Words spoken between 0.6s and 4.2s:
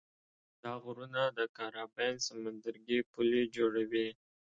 دا غرونه د کارابین سمندرګي پولې جوړوي.